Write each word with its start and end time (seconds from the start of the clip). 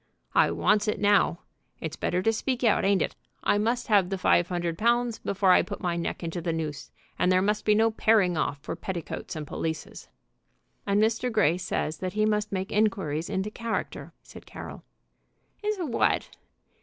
"I 0.33 0.49
wants 0.49 0.87
it 0.87 0.99
now. 0.99 1.41
It's 1.79 1.95
better 1.95 2.23
to 2.23 2.33
speak 2.33 2.63
out, 2.63 2.83
ain't 2.83 3.03
it? 3.03 3.15
I 3.43 3.59
must 3.59 3.85
have 3.85 4.09
the 4.09 4.17
five 4.17 4.47
hundred 4.47 4.75
pounds 4.75 5.19
before 5.19 5.51
I 5.51 5.61
put 5.61 5.79
my 5.79 5.95
neck 5.95 6.23
into 6.23 6.41
the 6.41 6.51
noose, 6.51 6.89
and 7.19 7.31
there 7.31 7.39
must 7.39 7.65
be 7.65 7.75
no 7.75 7.91
paring 7.91 8.35
off 8.35 8.57
for 8.63 8.75
petticoats 8.75 9.35
and 9.35 9.45
pelisses." 9.45 10.07
"And 10.87 10.99
Mr. 10.99 11.31
Grey 11.31 11.55
says 11.59 11.99
that 11.99 12.13
he 12.13 12.25
must 12.25 12.51
make 12.51 12.71
inquiries 12.71 13.29
into 13.29 13.51
character," 13.51 14.11
said 14.23 14.47
Carroll. 14.47 14.81
"Into 15.61 15.85
what?" 15.85 16.31